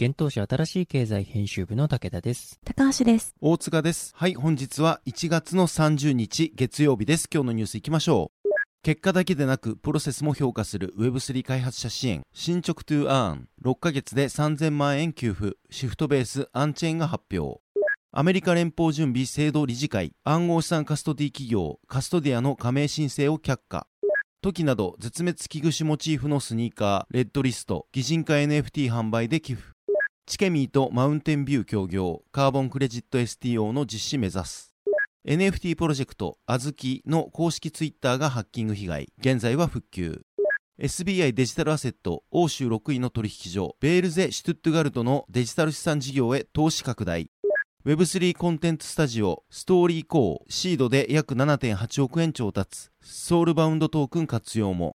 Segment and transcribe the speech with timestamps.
[0.00, 2.60] 現当社新しい経済編集部の武田です。
[2.64, 3.34] 高橋です。
[3.40, 4.12] 大塚です。
[4.14, 7.28] はい、本日は1月の30日月曜日です。
[7.28, 8.48] 今日のニュース行きましょう。
[8.84, 17.60] 結果だけでなくプロセスも評価する Web3 開発者支援進捗 to earn 6ヶ月で3000万円給付シフトベースアンチェーンが発表
[18.12, 23.88] アメリカ連邦準備制度理事会暗号資産カストディ企業カストディアの加盟申請を却下
[24.42, 29.77] 時など絶滅危惧種モチーフのスニーカーレッドリスト擬人化 NFT 販売で寄付
[30.28, 34.74] チケミーとマウンテンビュー協業カーボンクレジット STO の実施目指す。
[35.26, 39.08] NFT プロジェクトあずきの公式ツイッターがハッキング被害。
[39.18, 40.20] 現在は復旧。
[40.78, 47.30] SBI デジタルアセット欧州6位の取引所ベールゼ・シュトゥットガルトのデジタル資産事業へ投資拡大。
[47.86, 52.90] Web3 コンテンツスタジオストーリーコーシードで約7.8億円調達。
[53.00, 54.94] ソウルバウンドトークン活用も。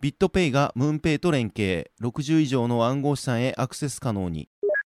[0.00, 1.92] ビットペイがムーンペイと連携。
[2.00, 4.48] 60以上の暗号資産へアクセス可能に。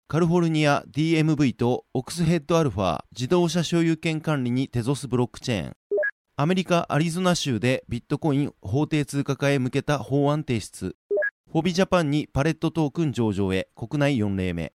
[0.09, 5.73] カリフォルニア DMV とオクスヘッドアルファ自動車所有権管理にテゾスブロックチェーン。
[6.37, 10.95] アメリカ・アリゾナ州でビットコイン法定通貨化へ向けた法案提出。
[11.51, 14.71] ホビジャパンにパレットトークン上場へ国内4例目。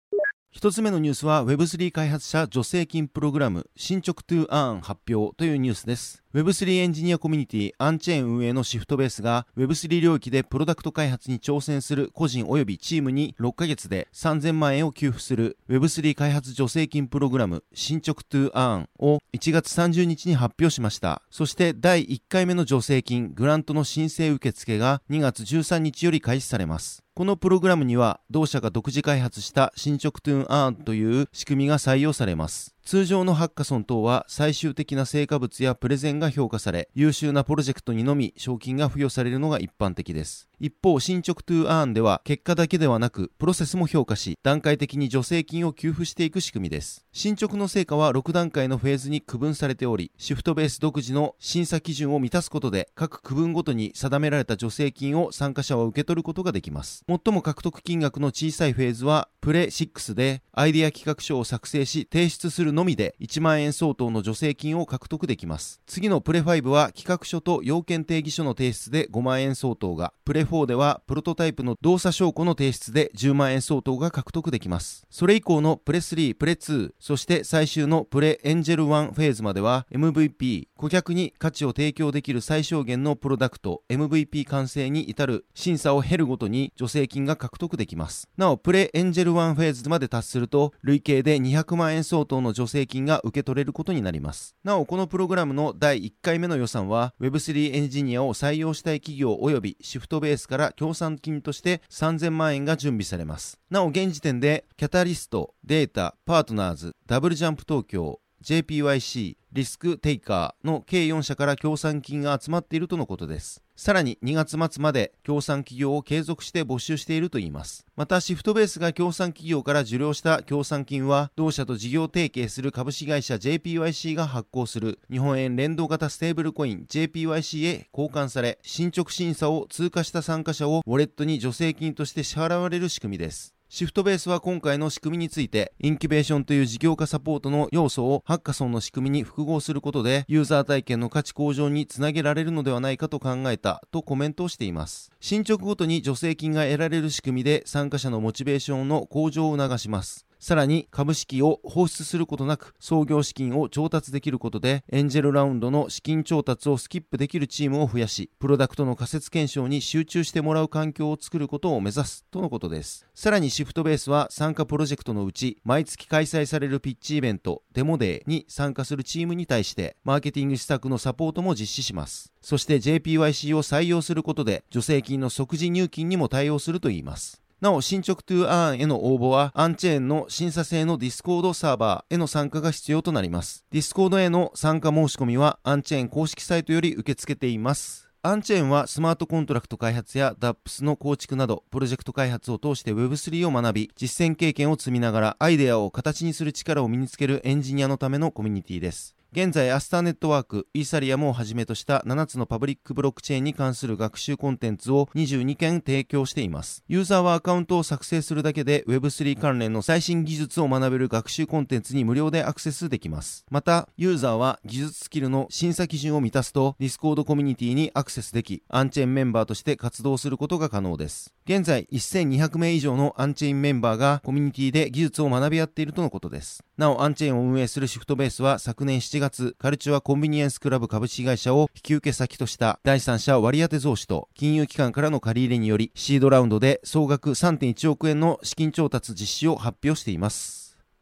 [0.49, 6.25] 一つ目のニュースは Web3 開発者助成金プログラム進捗 to earn 発表というニュースです。
[6.33, 21.21] Web3 エンジニアコミュニティアンチェーン運営のシフトベースが Web3 領域でプロダクト開発に挑戦する個人及びチームに6ヶ月で3000万円を給付する Web3 開発助成金プログラム進捗 to earn を1月30日に発表しました。
[21.29, 27.03] そして第1回目の助成金グラントの申請受付が2月13日より開始されます。
[27.13, 32.73] このプログラムには同社が独自開発した進捗 to earn という仕組みが採用されます。
[32.91, 40.49] 通常のハッカソン等は最終的な成果物やプレゼンが評価され優秀なプロジェクトにのみ賞金が付与されるのが一般的です。
[40.59, 47.05] 一方進捗 to earn では結果だけではなくプロセスも評価し段階的に助成金を給付していく仕組みです。
[47.13, 57.05] 進捗の成果は6段階のフェーズに区分されておりシフトベース独自の審査基準を満たすことで各区分ごとに定められた助成金を参加者は受け取ることができます。
[57.07, 65.81] 最も獲得金額の小さいフェーズはプレ6でアイデア企画書を作成し提出するののみで1万円相当の助成金を獲得できます。
[65.85, 75.05] 次のプレ5は企画書と要件定義書の提出で5万円相当がプレ4ではプロトタイプの動作証拠の提出で10万円相当が獲得できます。
[75.11, 88.27] それ以降のプレ3プレ2そして最終のプレエンジェル1フェーズまでは MVP 顧客に価値を提供できる最小限のプロダクト MVP 完成に至る審査を経るごとに助成金が獲得できます。
[88.37, 94.55] なおプレエンジェル1フェーズまで達すると累計で200万円相当の助助成金が受け取れることになります。
[94.63, 103.59] なおこのプログラムの第1回目の予算は Web3 エンジニアを採用したい企業及びシフトベースから協賛金として3000万円が準備されます。
[103.69, 113.61] なお現時点でキャタリストデータパートナーズダブルジャンプ東京 JPYC リスクテイカーの計4社から協賛金が集まっているとのことです。
[113.75, 117.85] さらに2月末まで協賛企業を継続して募集しているといいます。
[117.95, 133.55] またシフトベースが協賛企業から受領した協賛金は同社と事業提携する株式会社 JPYC が発行する日本円連動型ステーブルコイン JPYC へ交換され進捗審査を通過した参加者をウォレットに助成金として支払われる仕組みです。
[133.73, 145.09] シフトベースは今回の仕組みについて、インキュベーションという事業化サポートの要素をハッカソンの仕組みに複合することで、ユーザー体験の価値向上につなげられるのではないかと考えたとコメントをしています。
[145.21, 150.25] 進捗ごとに助成金が得られる仕組みで参加者のモチベーションの向上を促します。
[150.41, 163.05] さらに株式を放出することなく創業資金を調達できることでエンジェルラウンドの資金調達をスキップできるチームを増やしプロダクトの仮説検証に集中してもらう環境を作ることを目指すとのことです。
[163.13, 172.33] さらにシフトベースは参加プロジェクトのうち毎月開催されるピッチイベントデモデーに参加するチームに対してマーケティング施策のサポートも実施します。
[172.41, 177.43] そして JPYC を採用することで助成金の即時入金にも対応するといいます。
[177.61, 183.65] なお、進捗 to earn への応募は、アンチェーンの審査制のディスコードサーバーへの参加が必要となります。
[183.69, 188.09] ディスコードへの参加申し込みは、アンチェーン公式サイトより受け付けています。
[188.23, 199.15] アンチェーンはスマートコントラクト開発や DApps の構築などプロジェクト開発を通して Web3 を学び実践経験を積みながらアイデアを形にする力を身につけるエンジニアのためのコミュニティです。
[199.33, 206.83] 現在、アスターネットワーク、イーサリアムをはじめとした7つのパブリックブロックチェーンに関する学習コンテンツを22件提供しています。
[206.89, 213.45] ユーザーはアカウントを作成するだけで Web3 関連の最新技術を学べる学習コンテンツに無料でアクセスできます。
[213.49, 221.33] また、ユーザーは技術スキルの審査基準を満たすと Discord コミュニティにアクセスでき、アンチェーンメンバーとして活動することが可能です。
[221.45, 226.65] 現在、1200名以上のアンチェーンメンバーがコミュニティで技術を学び合っているとのことです。
[226.77, 240.61] なお、アンチェーンを運営するシフトベースは昨年7月、月カルチュアコンビニエンスクラブ株式会社を引き受け先とした第三者割当増資と金融機関からの借り入れによりシードラウンドで総額3.1億円の資金調達実施を発表しています。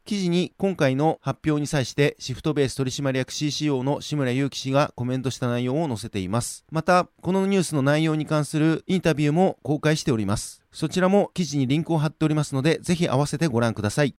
[0.10, 6.66] 記事に今回の発表に際してシフトベース取締役 CCO の志村祐樹氏がコメントした内容を載せています。
[6.72, 10.64] また、このニュースの内容に関するインタビューも公開しております。
[10.72, 14.16] そちらも記事にリンクを貼っておりますので、ぜひ合わせてご覧ください。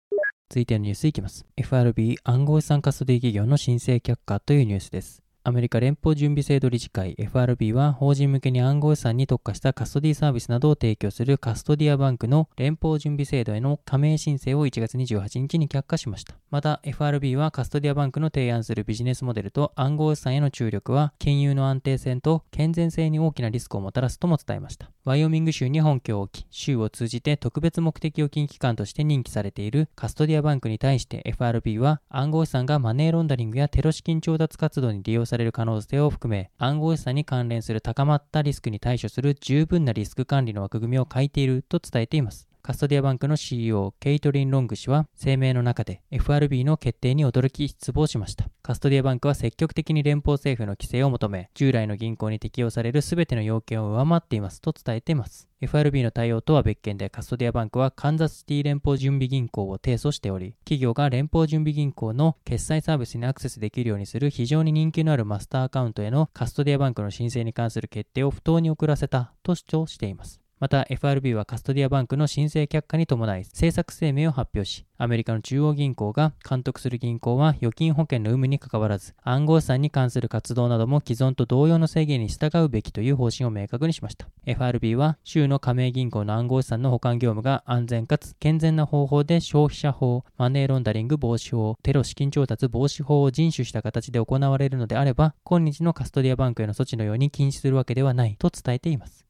[0.51, 1.47] 続いてのニュースいきます。
[1.57, 5.23] FRB 暗号資産カストディ企業の申請却下というニュースです。
[5.45, 16.35] アメリカ連邦準備制度理事会 FRB は法人向けに暗号資産に特化したカストディサービスなどを提供するカストディアバンクの連邦準備制度への加盟申請を1月28日に却下しました。
[16.51, 24.91] また FRB はカストディアバンクの提案するビジネスモデルと暗号資産への注力は金融の安定性と健全性に大きなリスクをもたらすとも伝えました。
[25.05, 42.50] ワイオミング州に本拠を置き、州を通じて特別目的預金機関として任期されているカストディアバンクに対して FRB は暗号資産がマネーロンダリングやテロ資金調達活動に利用される可能性を含め、暗号資産に関連する高まったリスクに対処する十分なリスク管理の枠組みを書いていると伝えています。
[42.63, 48.51] カストディアバンクの CEO、ケイトリン・ロング氏は声明の中で FRB の決定に驚き失望しました。
[48.63, 55.49] カストディアバンクは積極的に連邦政府の規制を求め、従来の銀行に適用される全ての要件を上回っていますと伝えています。
[55.63, 70.41] FRB の対応とは別件でカストディアバンクはカンザスシティ連邦準備銀行を提訴しており、企業が連邦準備銀行の決済サービスにアクセスできるようにする非常に人気のあるマスターアカウントへのカストディアバンクの申請に関する決定を不当に遅らせたと主張しています。
[70.61, 84.29] また FRB はカストディアバンクの申請却下に伴い政策声明を発表し、アメリカの中央銀行が監督する銀行は預金保険の有無にかかわらず、暗号資産に関する活動なども既存と同様の制限に従うべきという方針を明確にしました。
[84.45, 99.30] FRB は州の加盟銀行の暗号資産の保管業務が安全かつ健全な方法で消費者法、マネーロンダリング防止法、テロ資金調達防止法を遵守した形で行われるのであれば、今日のカストディアバンクへの措置のように禁止するわけではないと伝えています。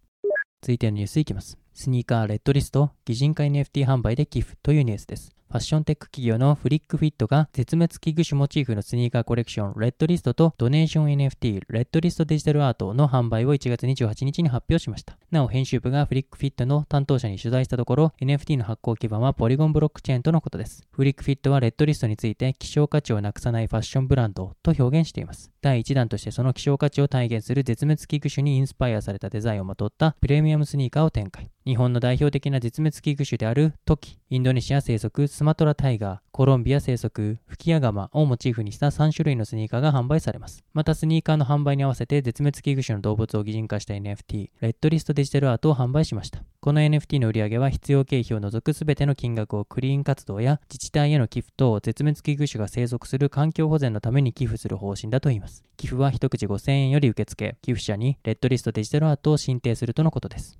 [0.62, 1.56] 続いてのニュースいきます。
[1.72, 5.39] スニーカーレッドリスト、擬人化 NFT 販売で寄付というニュースです。
[5.50, 15.18] ファッションテック企業のフリックフィットが絶滅危惧種モチーフのスニーカーコレクションレッドリストとドネーション NFT レッドリストデジタルアートの販売を1月28日に発表しました。
[15.32, 20.86] なお編集部がフリックフィットの担当者に取材したところ NFT の発行基盤はポリゴンブロックチェーンとのことです。
[20.92, 25.50] フリックフィットはレッドリストについて希少価値をなくさないファッションブランドと表現しています。
[25.62, 31.50] 第1弾としてその希少価値を体現する絶滅危惧種にインスパイアされたデザインをまとったプレミアムスニーカーを展開。
[31.66, 40.62] 日本の代表的な絶滅危惧種であるトキ、インドネシア生息スマトラタイガー、コロンビア生息、フキヤガマをモチーフにした3種類のスニーカーが販売されます。
[40.74, 46.42] またスニーカーの販売に合わせて絶滅危惧種の動物を擬人化した NFT、レッドリストデジタルアートを販売しました。
[46.60, 55.64] この NFT の売り上げは必要経費を除くすべての金額をクリーン活動や自治体への寄付と絶滅危惧種が生息する環境保全のために寄付する方針だといいます。
[55.78, 60.58] 寄付は一口5000円より受付、寄付者にレッドリストデジタルアートを申請するとのことです。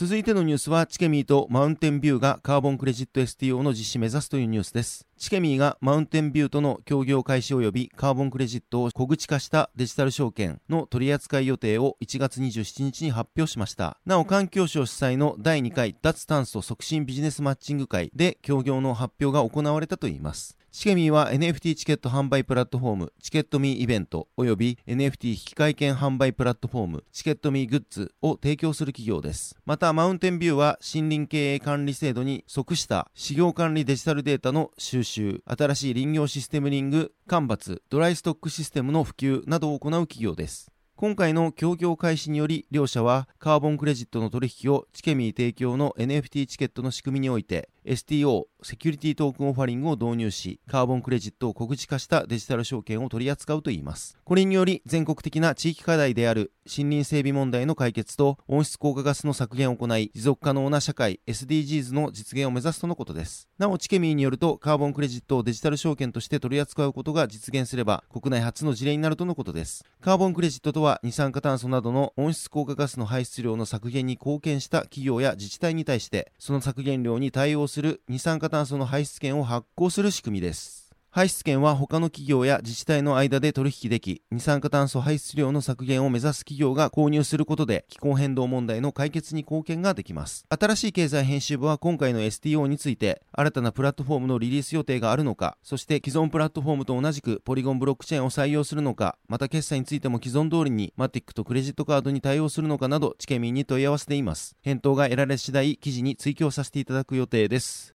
[0.00, 5.08] 続いてのニュースは、チケミーとマウンテンビューがカーボンクレジット STO の実施目指すというニュースです。
[5.18, 13.98] チケミーがマウンテンビューとの協業開始及びカーボンクレジットを小口化したデジタル証券の取り扱い予定を1月27日に発表しました。
[14.06, 20.58] なお、環境省主催の第2回脱炭素促進ビジネスマッチング会で協業の発表が行われたといいます。
[20.70, 29.56] チケミーは NFT チケット販売プラットフォームチケットミーイベント及び NFT 引換券販売プラットフォームチケットミーグッズを提供する企業です。
[29.64, 40.70] また、マウンテンビューは森林経営管理制度に即した事業管理デジタルデータの収集、新しい林業システムリング、間伐、ドライストックシステムの普及などを行う企業です。
[40.96, 54.18] 今回の協業開始により両社はカーボンクレジットの取引をチケミー提供の NFT チケットの仕組みにおいて STO セキュリティトークンオファリングを導入し、カーボンクレジットを小口化したデジタル証券を取り扱うといいます。
[54.24, 63.48] これにより、全国的な地域課題である森林整備問題の解決と温室効果ガスの削減を行い、持続可能な社会 SDGs の実現を目指すとのことです。
[63.58, 69.84] なお、チケミーによると、カーボンクレジットをデジタル証券として取り扱うことが実現すれば、国内初の事例になるとのことです。
[70.00, 80.88] カーボンクレジットとは、二酸化炭素などの温室効果ガスの排出量の削減に貢献した企業や自治体に対して、その削減量に対応する二酸化炭素の排出権を発行する仕組みです。
[81.10, 90.44] 排出権は他の企業や自治体の間で取引でき、二酸化炭素排出量の削減を目指す企業が購入することで気候変動問題の解決に貢献ができます。
[90.48, 104.56] 新しい経済編集部は今回の STO について、新たなプラットフォームのリリース予定があるのか、そして既存プラットフォームと同じくポリゴンブロックチェーンを採用するのか、また決済についても既存通りにマティックとクレジットカードに対応するのかなど、チケミンに問い合わせています。
[104.60, 107.97] 返答が得られ次第、記事に追記させていただく予定です。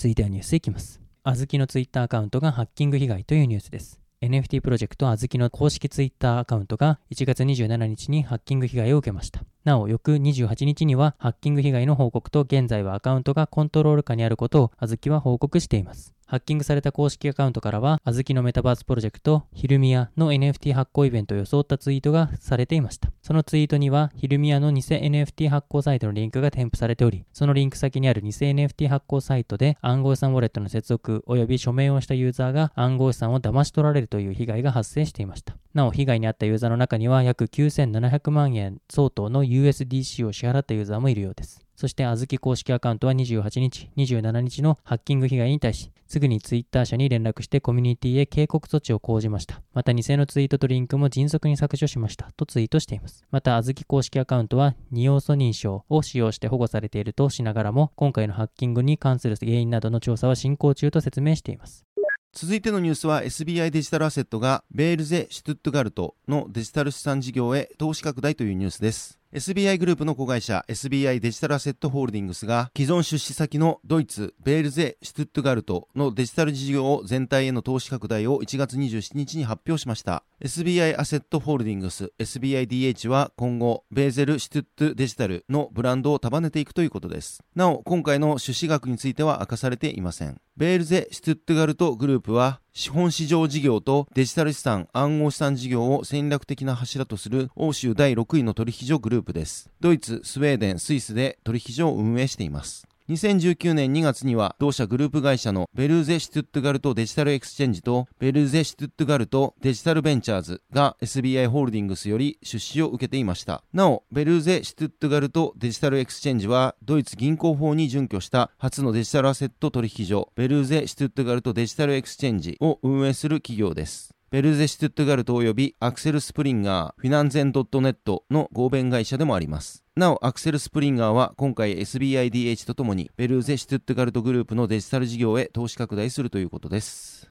[0.00, 0.98] 続いてはニュースいきます。
[1.24, 4.00] あずきのツイッターアカウントがハッキング被害というニュースです。
[4.22, 9.42] NFT プロジェクトあずきの公式ツイッターアカウントが1月27日にハッキング被害を受けました。
[9.64, 16.14] なお、翌28日にはハッキング被害の報告と現在はアカウントがコントロール下にあることをあずきは報告しています。
[16.30, 23.10] ハッキングされた公式アカウントからは、あずきのメタバースプロジェクト、ヒルミヤの NFT 発行イベントを装ったツイートがされていました。
[23.20, 35.56] そのツイートには、ヒルミヤの偽 NFT 発行サイトのリンクが添付されており、そのリンク先にある偽 NFT 発行サイトで暗号資産ウォレットの接続及び署名をしたユーザーが暗号資産を騙し取られるという被害が発生していました。
[35.74, 41.66] なお、被害に遭ったユーザーの中には約9700万円相当の USDC を支払ったユーザーもいるようです。
[41.80, 49.62] そして、あずき公式アカウントは28日、27日のハッキング被害に対し、すぐにツイッター社に連絡してコミュニティへ警告措置を講じました。
[49.72, 53.24] また、偽のツイートとリンクも迅速に削除しましたとツイートしています。
[53.30, 61.86] また、あずき公式アカウントは、二要素認証を使用して保護されているとしながらも、今回のハッキングに関する原因などの調査は進行中と説明しています。
[62.34, 69.19] 続いてのニュースは SBI デジタルアセットがベールゼ・シュトゥットガルトのデジタル資産事業へ投資拡大というニュースです。
[69.32, 80.24] SBI グループの子会社 SBI デジタルアセットホールディングスが既存出資先のドイツ、ベールゼ・シュトゥットガルトのデジタル事業を全体への投資拡大を1月27日に発表しました。
[80.42, 87.44] SBI アセットホールディングス SBIDH は今後ベルゼ・シュトゥットガルトデジタルのブランドを束ねていくということです。
[87.54, 90.40] なお、今回の出資額については明かされていません。
[90.60, 99.70] ベルゼ・シュトゥットガルトグループは資本市場事業とデジタル資産、暗号資産事業を戦略的な柱とする欧州第6位の取引所グループです。
[99.80, 102.86] ドイツ、スウェーデン、スイスで取引所を運営しています。
[103.10, 113.64] 2019年2月には同社グループ会社のベルゼ・シュトゥットガルトデジタルエクスチェンジとベルゼ・シュトゥットガルトデジタルベンチャーズが SBI ホールディングスより出資を受けていました。
[113.72, 124.14] なお、ベルゼ・シュトゥットガルトデジタルエクスチェンジはドイツ銀行法に準拠した初のデジタルアセット取引所ベルーゼ・シュトゥットガルトデジタルエクスチェンジを運営する企業です。
[124.30, 129.82] ベルゼ・シュトゥットガルト及びアクセル・スプリンガー、フィナンゼン .net の合弁会社でもあります。
[130.00, 137.30] なお、アクセル・スプリンガーは今回 SBIDH とともにベルゼ・シュトゥットガルトグループのデジタル事業へ投資拡大するということです。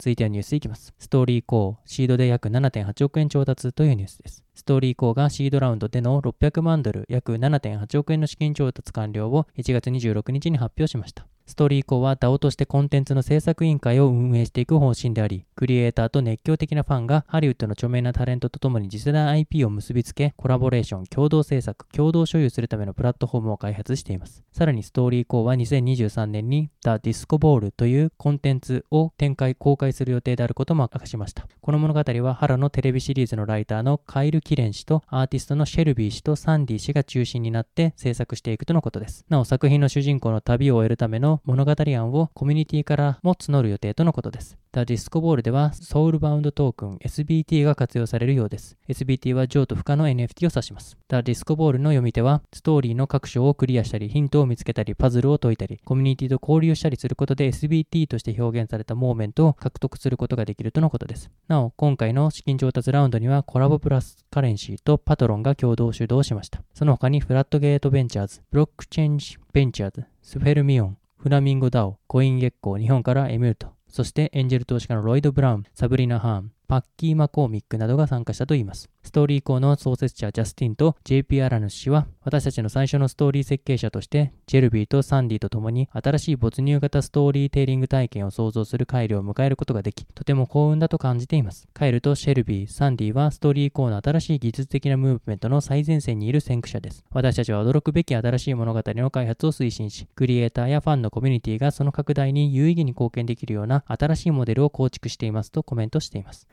[0.00, 0.92] 続いてはニュースいきます。
[0.98, 4.42] ストーリーコー、シードで約7.8億円調達というニュースです。
[4.54, 11.28] ストーリーコーがシードラウンドでの600万ドル、約7.8億円の資金調達完了を1月26日に発表しました。
[11.50, 24.44] ストーリーコーは DAO としてコンテンツの制作委員会を運営していく方針であり、クリエイターと熱狂的なファンがハリウッドの著名なタレントとともに次世代 IP を結びつけ、コラボレーション、共同制作、共同所有するためのプラットフォームを開発しています。
[24.52, 31.48] さらにストーリー以降は2023年に The Disco Ball というコンテンツを展開、公開する予定であることも明かしました。
[31.60, 39.24] この物語はハラのテレビシリーズのライターのカイル・キレン氏とアーティストのシェルビー氏とサンディ氏が中心になって制作していくとのことです。
[39.28, 44.58] なお作品の主人公の旅を終えるための物語案をコミュニティからも募る予定とのことです。
[44.72, 48.76] The Disco Ball ではソウルバウンドトークン SBT が活用されるようです。
[48.88, 50.96] SBT は譲渡不可の NFT を指します。
[51.08, 61.30] The Disco Ball の読み手はストーリーの各章をクリアしたり、ヒントを見つけたり、パズルを解いたり、コミュニティと交流したりすることで SBT として表現されたモーメントを獲得することができるとのことです。
[61.48, 66.62] なお、今回の資金調達ラウンドにはコラボプラスカレンシーとパトロンが共同主導しました。
[66.74, 78.88] その他にフラットゲートベンチャーズ、ブロックチェンジベンチャーズ、スフェルミオン、フラミンゴダオ、コインゲッコー、日本からエミュート、そしてエンジェル投資家のロイド・ブラウン、サブリナ・ハーン、パッキー・マコーミックなどが参加したといいます。
[79.02, 91.66] ストーリーコーの創設者ジャスティンと JP アラヌス氏は、私たちの最初のストーリー設計者として、シェルビーとサンディと共に新しい没入型ストーリーテリング体験を創造するカイルを迎えることができ、とても幸運だと感じています。
[91.72, 97.04] カイルとシェルビー、サンディはストーリーコーの新しい技術的なムーブメントの最前線にいる先駆者です。
[97.10, 106.46] 私たちは驚くべき新しい物語の開発を推進し、クリエイターやファンのコミュニティがその拡大に有意義に貢献できるような新しいモデルを構築していますとコメントしています。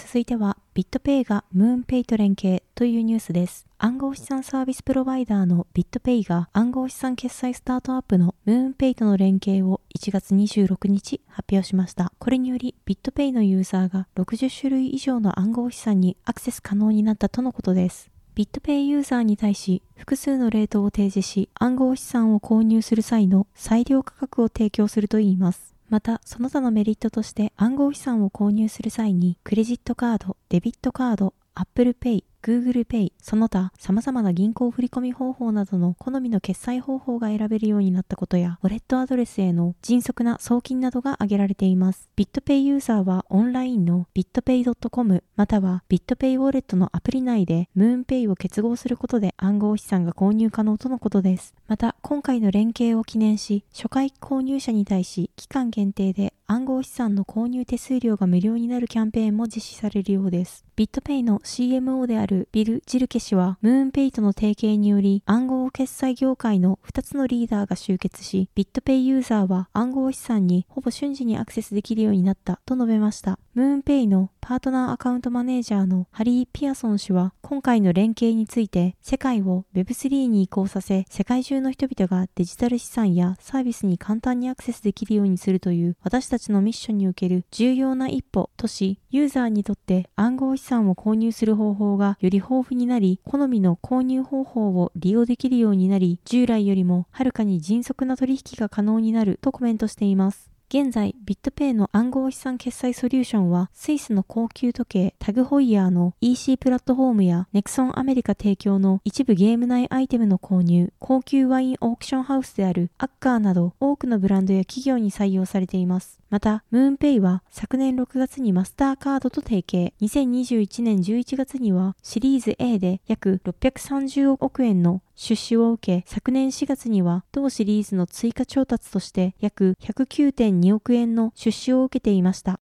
[0.00, 3.66] 続いては、ビットペイがムーンペイと連携というニュースです。
[3.78, 12.12] 暗号資産サービスプロバイダーのビットペイが暗号資産決済スタートアップのムーンペイとの連携を1月26日発表しました。
[12.20, 18.08] これによりビットペイのユーザーが60種類以上の暗号資産にアクセス可能になったとのことです。
[18.36, 25.74] ビットペイユーザーに対し複数のレートを提示し暗号資産を購入する際の最良価格を提供するといいます。
[25.88, 42.08] また、その他のメリットとして暗号資産を購入する際に、クレジットカード、デビットカード、Apple Pay、Google Pay、その他様々な銀行振込方法などの好みの決済方法が選べるようになったことや、ウォレットアドレスへの迅速な送金などが挙げられています。
[42.14, 51.54] ビットペイユーザーはオンラインの bitpay.com またはビットペイウォレットのアプリ内でムーンペイを結合することで暗号資産が購入可能とのことです。
[51.68, 60.64] また、今回の連携を記念し、初回購入者に対し期間限定で暗号資産の購入手数料が無料になるキャンペーンも実施されるようです。
[60.76, 73.38] ビットペイの CMO であるビル・ジルケ氏は、ムーンペイとの提携により暗号決済業界の2つのリーダーが集結し、ビットペイユーザーは暗号資産にほぼ瞬時にアクセスできるようになったと述べました。
[73.58, 100.48] ムーンペイのパートナーアカウントマネージャーのハリー・ピアソン氏は、今回の連携について、世界を Web3 に移行させ、世界中の人々がデジタル資産やサービスに簡単にアクセスできるようにするという私たちのミッションにおける重要な一歩とし、ユーザーにとって暗号資産を購入する方法がより豊富になり、好みの購入方法を利用できるようになり、従来よりもはるかに迅速な取引が可能になるとコメントしています。
[100.70, 116.20] 現在、ビットペイの暗号資産決済ソリューションは、スイスの高級時計タグホイヤーの EC プラットフォームやネクソンアメリカ提供の一部ゲーム内アイテムの購入、高級ワインオークションハウスであるアッカーなど多くのブランドや企業に採用されています。
[116.30, 132.60] また、ムーンペイは昨年6月にマスターカードと提携、2021年11月にはシリーズ A で約630億円の出資を受け、昨年4月には同シリーズの追加調達として約109.2億円の出資を受けていました。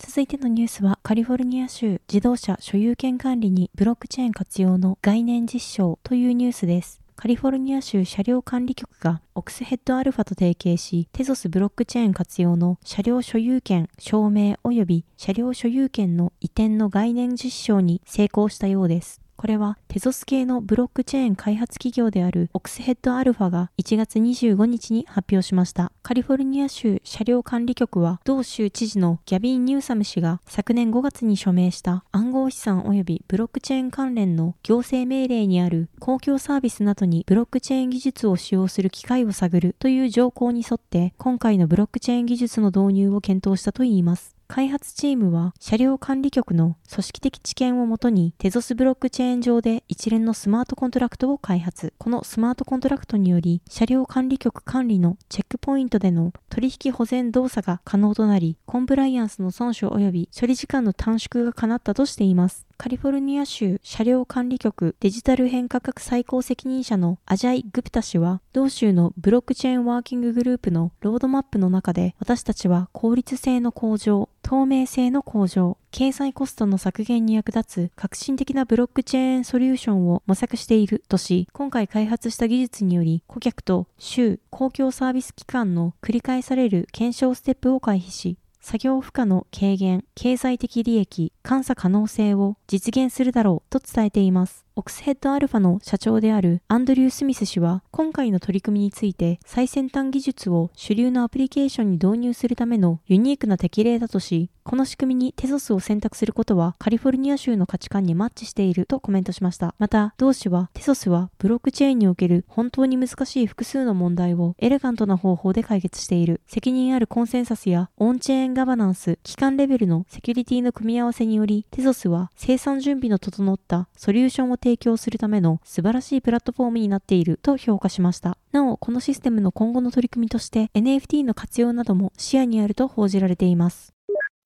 [0.00, 7.03] 続いてのニュースはカリフォルニア州自動車所有権管理にブロックチェーン活用の概念実証というニュースです。
[7.16, 19.23] カリフォルニア州車両管理局がオクスヘッドアルファと提携し、テゾスブロックチェーン活用の車両所有権証明及び車両所有権の移転の概念実証に成功したようです。
[19.36, 25.92] これはテゾス系のブロックチェーン開発企業であるオクスヘッドアルファが1月25日に発表しました。
[26.02, 44.33] カリフォルニア州車両管理局は同州知事のギャビン・ニューサム氏が昨年5月に署名した暗号資産及びブロックチェーン関連の行政命令にある公共サービスなどにブロックチェーン技術を使用する機会を探るという条項に沿って今回のブロックチェーン技術の導入を検討したといいます。
[44.46, 51.94] 開発チームは車両管理局の組織的知見をもとにテゾスブロックチェーン上で一連のスマートコントラクトを開発。
[51.98, 62.66] このスマートコントラクトにより車両管理局管理のチェックポイントでの取引保全動作が可能となり、コンプライアンスの損傷及び処理時間の短縮が叶ったとしています。
[62.76, 94.64] カリフォルニア州車両管理局デジタル変革最高責任者のアジャイ・グプタ氏は、同州のブロックチェーンワーキンググループのロードマップの中で、私たちは効率性の向上、透明性の向上、経済コストの削減に役立つ革新的なブロックチェーンソリューションを模索しているとし、今回開発した技術により、顧客と州公共サービス機関の繰り返される検証ステップを回避し、作業負荷の軽減、経済的利益、監査可能性を実現するだろうと伝えています。
[94.76, 109.76] オクスヘッドアルファの社長であるアンドリュー・スミス氏は、今回の取り組みについて最先端技術を主流のアプリケーションに導入するためのユニークな適例だとし、この仕組みにテソスを選択することはカリフォルニア州の価値観にマッチしているとコメントしました。
[109.78, 116.40] また、同氏はテソスはブロックチェーンにおける本当に難しい複数の問題をエレガントな方法で解決している。
[116.48, 128.38] 責任あるコンセンサスやオンチェーンガバナンス、機関レベルのセキュリティの組み合わせににより、テソスは生産準備の整ったソリューションを提供するための素晴らしいプラットフォームになっていると評価しました。
[128.52, 133.92] なお、このシステムの今後の取り組みとして NFT の活用なども視野にあると報じられています。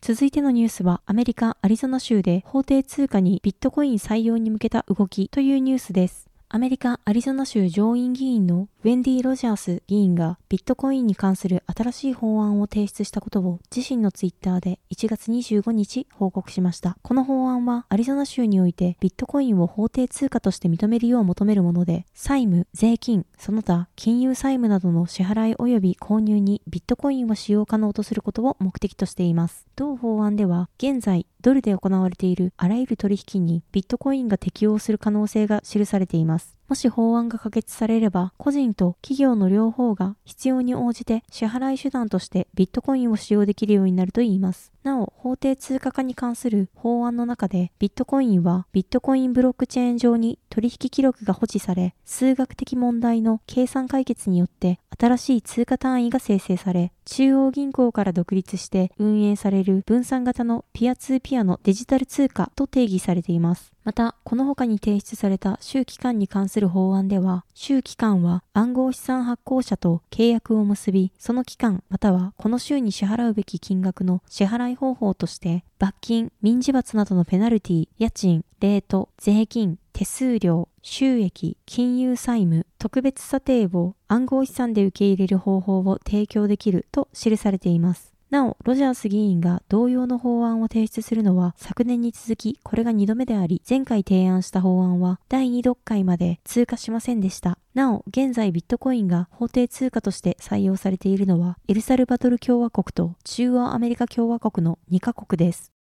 [0.01, 6.29] 続いてのニュースは、アメリカ・アリゾナ州で法定通貨にビットコイン採用に向けた動きというニュースです。
[6.48, 16.96] アメリカ・アリゾナ州上院議員のウェンディ・ロジャース議員がビットコインに関する新しい法案を提出したことを自身のツイッターで1月25日報告しました。
[17.03, 29.66] この法案はアリゾナ州においてビットコインを法定通貨として認めるよう求めるもので、債務、税金、その他金融債務などの支払い及び購入にビットコインを使用可能とすることを目的としています。
[29.77, 36.58] 同法案では現在ドルで行われているあらゆる取引にビットコインが適用する可能性が記されています。
[36.68, 44.70] もし法案が可決されれば、個人と企業の両方が必要に応じて支払い手段としてビットコインを使用できるようになるといいます。
[44.88, 63.72] なお、法定通貨化に関する法案の中で、ビットコインはビットコインブロックチェーン上に取引記録が保持され、数学的問題の計算解決によって新しい通貨単位が生成され、中央銀行から独立して運営される分散型のピアツーピアのデジタル通貨と定義されています。
[63.85, 88.08] また、この他に提出された周期間に関する法案では、周期間は暗号資産発行者と契約を結び、その期間またはこの週に支払うべき金額の支払い方法として、罰金、民事罰などのペナルティ、家賃、レート、税金、手数料、収益、金融債務、特別査定を暗号資産で受け入れる方法を提供できると記されています。
[88.30, 97.58] なお、ロジャース議員が同様の法案を提出するのは昨年に続きこれが2度目であり、前回提案した法案は第2読会まで通過しませんでした。
[97.72, 105.72] なお、現在ビットコインが法定通貨として採用されているのは、エルサルバドル共和国と中央アメリカ共和国の2カ国です。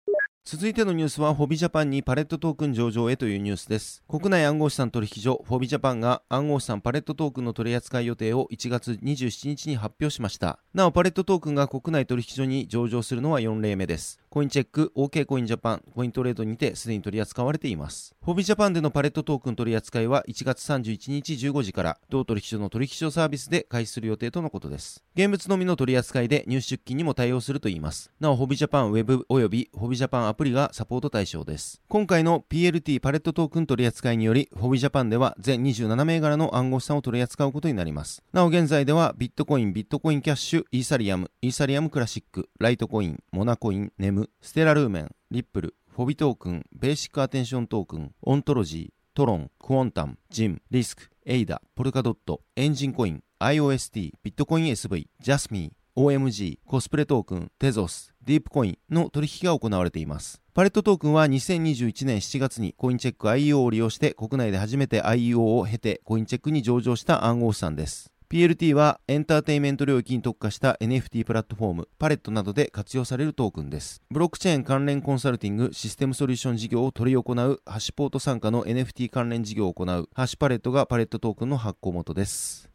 [0.50, 4.02] 続いてのニュースは、フォビジャパンにパレットトークン上場へというニュースです。
[4.08, 10.58] 国内暗号資産取引所、フォビジャパンが暗号資産パレットトークンの取扱い予定を1月27日に発表しました。
[10.72, 14.20] なお、パレットトークンが国内取引所に上場するのは4例目です。
[14.30, 18.14] コインチェック、OK コインジャパン、コイントレードにてすでに取り扱われています。
[18.22, 25.02] フォビジャパンでのパレットトークン取り扱いは1月31日15時から同取引所の取引所サービスで開始する予定とのことです。
[25.14, 28.10] 現物のみの取り扱いで入出金にも対応するといいます。
[28.20, 31.80] なお、フォビジャパンウェブ及びフォビジャパンアプリがサポート対象です。
[31.88, 38.22] 今回の PLT パレットトークン取り扱いにより、フォビジャパンでは全27銘柄の暗号資産を取り扱うことになります。
[38.32, 60.40] なお現在ではビットコイン、ビットコインキャッシュ、イーサリアム、イーサリアムクラシック、ライトコイン、モナコイン、ネム、ステラルーメン、リップル、フォビトークン、ベーシックアテンショントークン、オントロジー、トロン、クォンタム、ジム、リスク、エイダ、ポルカドット、エンジンコイン、IOST、ビットコイン SV、ジャスミー、OMG、コスプレトークン、テゾス、ディープコインの取引が行われています。
[60.54, 68.12] パレットトークンは2021年7月にコインチェック IEO を利用して国内で初めて IEO を経てコインチェックに上場した暗号資産です。
[68.30, 74.02] PLT はエンターテイメント領域に特化した NFT プラットフォーム、パレットなどで活用されるトークンです。
[74.10, 82.68] ブロックチェーン関連コンサルティング、システムソリューション事業を取り行うハッシュポート参加の NFT 関連事業を行うハッシュパレットがパレットトークンの発行元です。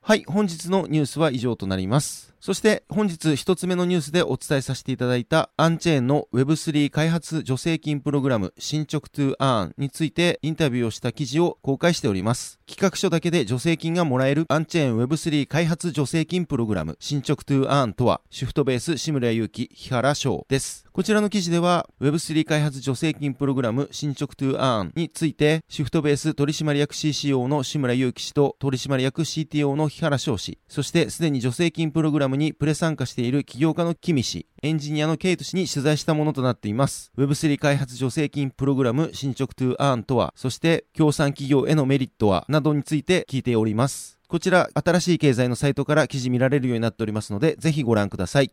[0.00, 2.33] はい、本日のニュースは以上となります。
[2.44, 12.60] そして本日一つ目のニュースでお伝えさせていただいたアンチェーンの Web3 開発助成金プログラム進捗 to Earn についてインタビューをした記事を公開しております。
[12.66, 20.84] 企画書だけで助成金がもらえるアンチェーン Web3 開発助成金プログラム進捗 to Earn とはシフトベース志村祐樹日原翔です。
[20.92, 37.12] こちらの記事では Web3 開発助成金プログラム進捗 to Earn についてシフトベース取締役 CCO の志村祐樹氏と取締役 CTO の日原翔氏、そしてすでに助成金プログラムムにプレ参加している起業家のキミ氏、エンジニアのケイト氏に取材したものとなっています。
[37.16, 44.18] Web3 開発助成金プログラム進捗 to Earn とは、そして協賛企業へのメリットは、などについて聞いております。
[44.26, 48.52] こちら、新しい経済のサイトから記事見られるようになっておりますので、ぜひご覧ください。